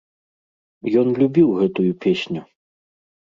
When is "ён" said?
1.01-1.07